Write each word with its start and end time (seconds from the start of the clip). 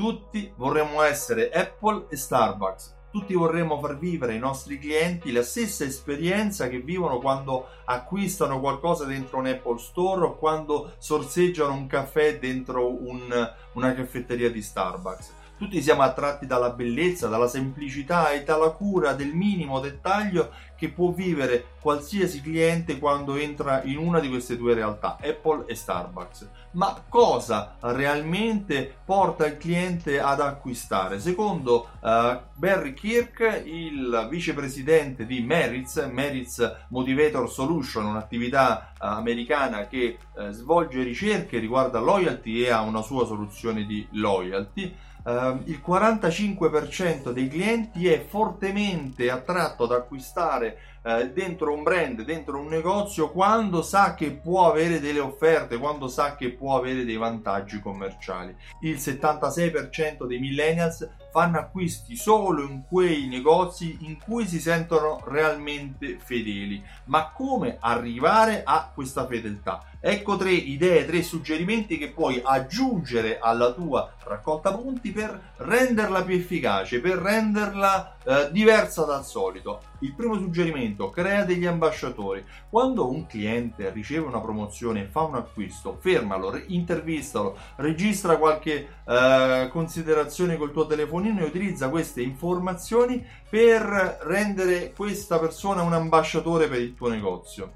Tutti 0.00 0.50
vorremmo 0.56 1.02
essere 1.02 1.50
Apple 1.50 2.06
e 2.08 2.16
Starbucks. 2.16 2.96
Tutti 3.10 3.34
vorremmo 3.34 3.78
far 3.80 3.98
vivere 3.98 4.32
ai 4.32 4.38
nostri 4.38 4.78
clienti 4.78 5.30
la 5.30 5.42
stessa 5.42 5.84
esperienza 5.84 6.68
che 6.68 6.78
vivono 6.78 7.18
quando 7.18 7.66
acquistano 7.84 8.60
qualcosa 8.60 9.04
dentro 9.04 9.36
un 9.36 9.48
Apple 9.48 9.76
Store 9.76 10.24
o 10.24 10.36
quando 10.36 10.94
sorseggiano 10.96 11.74
un 11.74 11.86
caffè 11.86 12.38
dentro 12.38 12.88
un, 12.88 13.54
una 13.74 13.92
caffetteria 13.92 14.50
di 14.50 14.62
Starbucks. 14.62 15.34
Tutti 15.60 15.82
siamo 15.82 16.00
attratti 16.00 16.46
dalla 16.46 16.70
bellezza, 16.70 17.28
dalla 17.28 17.46
semplicità 17.46 18.30
e 18.32 18.44
dalla 18.44 18.70
cura 18.70 19.12
del 19.12 19.34
minimo 19.34 19.78
dettaglio 19.78 20.52
che 20.74 20.88
può 20.88 21.10
vivere 21.10 21.72
qualsiasi 21.82 22.40
cliente 22.40 22.98
quando 22.98 23.36
entra 23.36 23.82
in 23.82 23.98
una 23.98 24.20
di 24.20 24.30
queste 24.30 24.56
due 24.56 24.72
realtà, 24.72 25.18
Apple 25.22 25.64
e 25.66 25.74
Starbucks. 25.74 26.48
Ma 26.72 27.04
cosa 27.06 27.76
realmente 27.80 28.90
porta 29.04 29.44
il 29.44 29.58
cliente 29.58 30.18
ad 30.18 30.40
acquistare? 30.40 31.20
Secondo 31.20 31.88
uh, 32.00 32.40
Barry 32.54 32.94
Kirk, 32.94 33.60
il 33.66 34.28
vicepresidente 34.30 35.26
di 35.26 35.42
Meritz, 35.42 36.08
Meritz 36.10 36.86
Motivator 36.88 37.50
Solution, 37.50 38.06
un'attività 38.06 38.92
uh, 38.94 39.04
americana 39.08 39.86
che 39.86 40.16
uh, 40.36 40.48
svolge 40.52 41.02
ricerche 41.02 41.58
riguardo 41.58 42.00
loyalty 42.00 42.62
e 42.62 42.70
ha 42.70 42.80
una 42.80 43.02
sua 43.02 43.26
soluzione 43.26 43.84
di 43.84 44.08
loyalty, 44.12 44.96
Uh, 45.22 45.60
il 45.64 45.82
45% 45.86 47.32
dei 47.32 47.48
clienti 47.48 48.08
è 48.08 48.24
fortemente 48.24 49.30
attratto 49.30 49.84
ad 49.84 49.92
acquistare 49.92 50.78
uh, 51.02 51.30
dentro 51.32 51.72
un 51.72 51.82
brand, 51.82 52.22
dentro 52.22 52.58
un 52.58 52.66
negozio, 52.66 53.30
quando 53.30 53.82
sa 53.82 54.14
che 54.14 54.32
può 54.32 54.70
avere 54.70 55.00
delle 55.00 55.20
offerte, 55.20 55.78
quando 55.78 56.08
sa 56.08 56.36
che 56.36 56.50
può 56.50 56.76
avere 56.76 57.04
dei 57.04 57.16
vantaggi 57.16 57.80
commerciali. 57.80 58.54
Il 58.82 58.96
76% 58.96 60.26
dei 60.26 60.38
millennials 60.38 61.08
fanno 61.30 61.58
acquisti 61.58 62.16
solo 62.16 62.62
in 62.62 62.82
quei 62.88 63.28
negozi 63.28 63.98
in 64.00 64.18
cui 64.18 64.46
si 64.46 64.60
sentono 64.60 65.22
realmente 65.26 66.18
fedeli. 66.18 66.82
Ma 67.04 67.30
come 67.30 67.76
arrivare 67.80 68.62
a 68.64 68.90
questa 68.92 69.26
fedeltà? 69.26 69.84
Ecco 70.02 70.36
tre 70.36 70.52
idee, 70.52 71.04
tre 71.04 71.22
suggerimenti 71.22 71.98
che 71.98 72.10
puoi 72.10 72.40
aggiungere 72.42 73.38
alla 73.38 73.72
tua 73.72 74.10
raccolta 74.24 74.72
punti 74.74 75.12
per 75.12 75.52
renderla 75.56 76.22
più 76.22 76.36
efficace, 76.36 77.00
per 77.00 77.18
renderla 77.18 78.16
eh, 78.24 78.50
diversa 78.50 79.04
dal 79.04 79.24
solito. 79.24 79.80
Il 80.00 80.14
primo 80.14 80.36
suggerimento, 80.36 81.10
crea 81.10 81.44
degli 81.44 81.66
ambasciatori. 81.66 82.44
Quando 82.68 83.10
un 83.10 83.26
cliente 83.26 83.90
riceve 83.90 84.26
una 84.26 84.40
promozione 84.40 85.02
e 85.02 85.06
fa 85.06 85.22
un 85.22 85.36
acquisto, 85.36 85.96
fermalo, 86.00 86.60
intervistalo, 86.66 87.56
registra 87.76 88.36
qualche 88.36 88.88
eh, 89.04 89.68
considerazione 89.70 90.56
col 90.56 90.72
tuo 90.72 90.86
telefonino 90.86 91.40
e 91.40 91.44
utilizza 91.44 91.88
queste 91.88 92.22
informazioni 92.22 93.24
per 93.48 94.18
rendere 94.22 94.92
questa 94.92 95.38
persona 95.38 95.82
un 95.82 95.92
ambasciatore 95.92 96.68
per 96.68 96.80
il 96.80 96.94
tuo 96.94 97.08
negozio. 97.08 97.74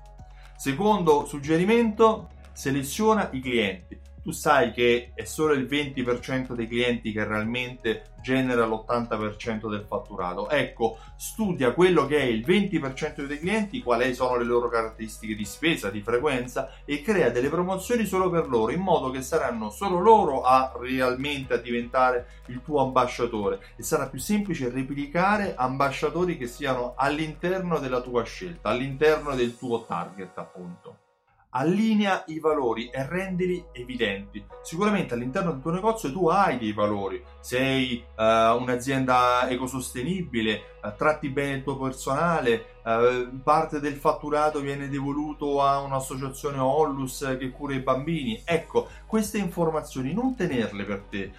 Secondo 0.56 1.26
suggerimento, 1.26 2.28
seleziona 2.52 3.28
i 3.32 3.40
clienti 3.40 4.03
tu 4.24 4.30
sai 4.30 4.72
che 4.72 5.12
è 5.14 5.24
solo 5.24 5.52
il 5.52 5.66
20% 5.66 6.54
dei 6.54 6.66
clienti 6.66 7.12
che 7.12 7.24
realmente 7.24 8.14
genera 8.22 8.64
l'80% 8.64 9.68
del 9.68 9.84
fatturato. 9.86 10.48
Ecco, 10.48 10.96
studia 11.14 11.74
quello 11.74 12.06
che 12.06 12.20
è 12.20 12.22
il 12.22 12.40
20% 12.40 13.26
dei 13.26 13.38
clienti, 13.38 13.82
quali 13.82 14.14
sono 14.14 14.36
le 14.36 14.44
loro 14.44 14.70
caratteristiche 14.70 15.34
di 15.34 15.44
spesa, 15.44 15.90
di 15.90 16.00
frequenza 16.00 16.70
e 16.86 17.02
crea 17.02 17.28
delle 17.28 17.50
promozioni 17.50 18.06
solo 18.06 18.30
per 18.30 18.48
loro, 18.48 18.72
in 18.72 18.80
modo 18.80 19.10
che 19.10 19.20
saranno 19.20 19.68
solo 19.68 19.98
loro 19.98 20.40
a 20.40 20.72
realmente 20.80 21.52
a 21.52 21.58
diventare 21.58 22.28
il 22.46 22.62
tuo 22.64 22.80
ambasciatore 22.80 23.60
e 23.76 23.82
sarà 23.82 24.06
più 24.06 24.18
semplice 24.18 24.70
replicare 24.70 25.54
ambasciatori 25.54 26.38
che 26.38 26.46
siano 26.46 26.94
all'interno 26.96 27.78
della 27.78 28.00
tua 28.00 28.24
scelta, 28.24 28.70
all'interno 28.70 29.34
del 29.34 29.58
tuo 29.58 29.84
target, 29.84 30.38
appunto 30.38 30.93
allinea 31.56 32.24
i 32.28 32.38
valori 32.38 32.88
e 32.90 33.06
rendili 33.06 33.64
evidenti. 33.72 34.44
Sicuramente 34.62 35.14
all'interno 35.14 35.52
del 35.52 35.60
tuo 35.60 35.70
negozio 35.70 36.12
tu 36.12 36.28
hai 36.28 36.58
dei 36.58 36.72
valori, 36.72 37.22
sei 37.40 38.02
uh, 38.16 38.22
un'azienda 38.60 39.48
ecosostenibile, 39.48 40.78
uh, 40.82 40.94
tratti 40.96 41.28
bene 41.28 41.56
il 41.56 41.62
tuo 41.62 41.78
personale, 41.78 42.80
uh, 42.84 43.40
parte 43.42 43.80
del 43.80 43.94
fatturato 43.94 44.60
viene 44.60 44.88
devoluto 44.88 45.62
a 45.62 45.80
un'associazione 45.80 46.58
Ollus 46.58 47.36
che 47.38 47.50
cura 47.50 47.74
i 47.74 47.80
bambini. 47.80 48.42
Ecco, 48.44 48.88
queste 49.06 49.38
informazioni 49.38 50.12
non 50.12 50.34
tenerle 50.34 50.84
per 50.84 51.02
te 51.08 51.32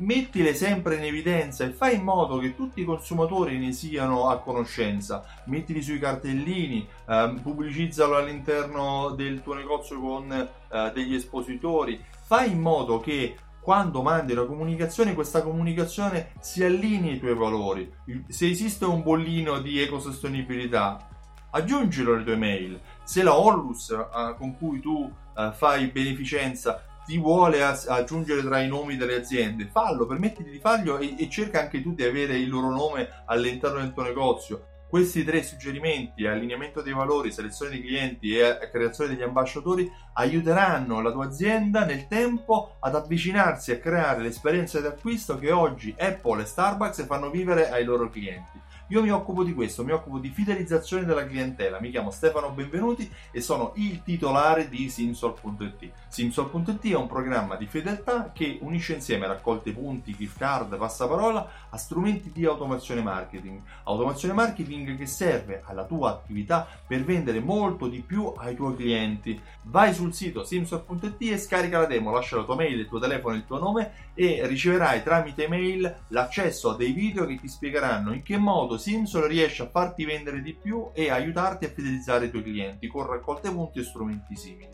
mettile 0.00 0.54
sempre 0.54 0.96
in 0.96 1.04
evidenza 1.04 1.64
e 1.64 1.70
fai 1.70 1.96
in 1.96 2.02
modo 2.02 2.38
che 2.38 2.54
tutti 2.54 2.80
i 2.80 2.84
consumatori 2.84 3.58
ne 3.58 3.72
siano 3.72 4.28
a 4.28 4.38
conoscenza. 4.38 5.24
Mettili 5.44 5.82
sui 5.82 5.98
cartellini, 5.98 6.86
ehm, 7.08 7.40
pubblicizzalo 7.40 8.16
all'interno 8.16 9.10
del 9.10 9.42
tuo 9.42 9.54
negozio 9.54 10.00
con 10.00 10.32
eh, 10.32 10.92
degli 10.94 11.14
espositori. 11.14 12.02
Fai 12.24 12.52
in 12.52 12.60
modo 12.60 13.00
che 13.00 13.36
quando 13.60 14.02
mandi 14.02 14.32
una 14.32 14.44
comunicazione, 14.44 15.14
questa 15.14 15.42
comunicazione 15.42 16.32
si 16.40 16.64
allinei 16.64 17.12
ai 17.12 17.18
tuoi 17.18 17.34
valori. 17.34 17.92
Se 18.28 18.48
esiste 18.48 18.84
un 18.86 19.02
bollino 19.02 19.60
di 19.60 19.80
ecosostenibilità, 19.80 21.08
aggiungilo 21.50 22.14
alle 22.14 22.24
tue 22.24 22.36
mail. 22.36 22.80
Se 23.04 23.22
la 23.22 23.36
Onlus 23.36 23.90
eh, 23.90 24.34
con 24.38 24.56
cui 24.56 24.80
tu 24.80 25.12
eh, 25.36 25.50
fai 25.52 25.88
beneficenza 25.88 26.84
ti 27.10 27.18
vuole 27.18 27.60
aggiungere 27.64 28.40
tra 28.40 28.60
i 28.60 28.68
nomi 28.68 28.96
delle 28.96 29.16
aziende, 29.16 29.66
fallo, 29.66 30.06
permettiti 30.06 30.48
di 30.48 30.60
farlo 30.60 30.98
e, 30.98 31.16
e 31.18 31.28
cerca 31.28 31.58
anche 31.58 31.82
tu 31.82 31.92
di 31.92 32.04
avere 32.04 32.36
il 32.36 32.48
loro 32.48 32.70
nome 32.70 33.08
all'interno 33.26 33.80
del 33.80 33.92
tuo 33.92 34.04
negozio. 34.04 34.66
Questi 34.88 35.24
tre 35.24 35.42
suggerimenti, 35.42 36.24
allineamento 36.24 36.82
dei 36.82 36.92
valori, 36.92 37.32
selezione 37.32 37.72
dei 37.72 37.80
clienti 37.82 38.38
e 38.38 38.68
creazione 38.70 39.10
degli 39.10 39.22
ambasciatori, 39.22 39.90
aiuteranno 40.14 41.00
la 41.00 41.10
tua 41.10 41.26
azienda 41.26 41.84
nel 41.84 42.06
tempo 42.06 42.76
ad 42.78 42.94
avvicinarsi 42.94 43.72
a 43.72 43.78
creare 43.78 44.22
l'esperienza 44.22 44.80
di 44.80 44.86
acquisto 44.86 45.36
che 45.36 45.50
oggi 45.50 45.92
Apple 45.98 46.42
e 46.42 46.46
Starbucks 46.46 47.06
fanno 47.06 47.28
vivere 47.28 47.70
ai 47.70 47.82
loro 47.82 48.08
clienti. 48.08 48.59
Io 48.90 49.02
mi 49.02 49.10
occupo 49.10 49.44
di 49.44 49.54
questo, 49.54 49.84
mi 49.84 49.92
occupo 49.92 50.18
di 50.18 50.30
fidelizzazione 50.30 51.04
della 51.04 51.24
clientela. 51.24 51.78
Mi 51.78 51.90
chiamo 51.90 52.10
Stefano 52.10 52.50
Benvenuti 52.50 53.08
e 53.30 53.40
sono 53.40 53.70
il 53.76 54.02
titolare 54.02 54.68
di 54.68 54.90
Simsol.it. 54.90 55.90
Simsol.it 56.08 56.90
è 56.90 56.96
un 56.96 57.06
programma 57.06 57.54
di 57.54 57.66
fedeltà 57.66 58.32
che 58.34 58.58
unisce 58.62 58.94
insieme 58.94 59.28
raccolte 59.28 59.70
punti, 59.70 60.16
gift 60.16 60.38
card, 60.38 60.76
passaparola 60.76 61.50
a 61.70 61.76
strumenti 61.76 62.32
di 62.32 62.44
automazione 62.44 63.00
marketing. 63.00 63.60
Automazione 63.84 64.34
marketing 64.34 64.96
che 64.96 65.06
serve 65.06 65.62
alla 65.64 65.84
tua 65.84 66.10
attività 66.10 66.66
per 66.84 67.04
vendere 67.04 67.38
molto 67.38 67.86
di 67.86 68.00
più 68.00 68.32
ai 68.38 68.56
tuoi 68.56 68.74
clienti. 68.74 69.40
Vai 69.62 69.94
sul 69.94 70.12
sito 70.12 70.42
simsol.it 70.42 71.30
e 71.30 71.38
scarica 71.38 71.78
la 71.78 71.86
demo, 71.86 72.10
lascia 72.10 72.34
la 72.34 72.42
tua 72.42 72.56
mail, 72.56 72.80
il 72.80 72.88
tuo 72.88 72.98
telefono 72.98 73.36
e 73.36 73.38
il 73.38 73.46
tuo 73.46 73.58
nome 73.60 74.08
e 74.14 74.44
riceverai 74.48 75.04
tramite 75.04 75.46
mail 75.46 75.96
l'accesso 76.08 76.70
a 76.70 76.76
dei 76.76 76.90
video 76.90 77.24
che 77.24 77.38
ti 77.38 77.46
spiegheranno 77.46 78.12
in 78.12 78.22
che 78.24 78.36
modo 78.36 78.78
Simsol 78.80 79.28
riesce 79.28 79.62
a 79.62 79.68
farti 79.68 80.06
vendere 80.06 80.40
di 80.40 80.54
più 80.54 80.88
e 80.94 81.10
aiutarti 81.10 81.66
a 81.66 81.68
fidelizzare 81.68 82.26
i 82.26 82.30
tuoi 82.30 82.42
clienti 82.42 82.86
con 82.88 83.06
raccolte 83.06 83.50
punti 83.50 83.78
e 83.78 83.84
strumenti 83.84 84.34
simili. 84.34 84.68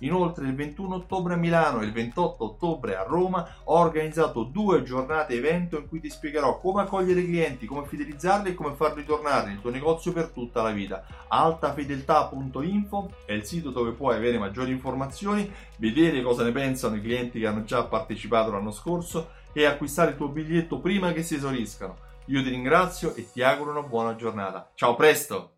Inoltre 0.00 0.46
il 0.46 0.56
21 0.56 0.96
ottobre 0.96 1.34
a 1.34 1.36
Milano 1.36 1.80
e 1.80 1.84
il 1.84 1.92
28 1.92 2.44
ottobre 2.44 2.96
a 2.96 3.04
Roma 3.04 3.48
ho 3.62 3.78
organizzato 3.78 4.42
due 4.42 4.82
giornate 4.82 5.34
evento 5.34 5.78
in 5.78 5.86
cui 5.86 6.00
ti 6.00 6.10
spiegherò 6.10 6.58
come 6.58 6.82
accogliere 6.82 7.20
i 7.20 7.26
clienti, 7.26 7.66
come 7.66 7.86
fidelizzarli 7.86 8.50
e 8.50 8.54
come 8.54 8.74
farli 8.74 9.04
tornare 9.04 9.50
nel 9.50 9.60
tuo 9.60 9.70
negozio 9.70 10.12
per 10.12 10.30
tutta 10.30 10.60
la 10.60 10.72
vita. 10.72 11.06
altafedeltà.info 11.28 13.10
è 13.24 13.32
il 13.34 13.44
sito 13.44 13.70
dove 13.70 13.92
puoi 13.92 14.16
avere 14.16 14.36
maggiori 14.36 14.72
informazioni, 14.72 15.48
vedere 15.78 16.22
cosa 16.22 16.42
ne 16.42 16.50
pensano 16.50 16.96
i 16.96 17.00
clienti 17.00 17.38
che 17.38 17.46
hanno 17.46 17.62
già 17.62 17.84
partecipato 17.84 18.50
l'anno 18.50 18.72
scorso 18.72 19.30
e 19.52 19.64
acquistare 19.64 20.10
il 20.10 20.16
tuo 20.16 20.28
biglietto 20.28 20.80
prima 20.80 21.12
che 21.12 21.22
si 21.22 21.36
esauriscano. 21.36 22.03
Io 22.26 22.42
ti 22.42 22.48
ringrazio 22.48 23.14
e 23.14 23.30
ti 23.30 23.42
auguro 23.42 23.70
una 23.70 23.82
buona 23.82 24.16
giornata. 24.16 24.70
Ciao, 24.74 24.94
presto! 24.94 25.53